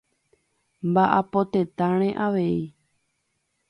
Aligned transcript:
Omba'apo 0.83 1.39
tetãre 1.51 2.09
avei. 2.25 2.59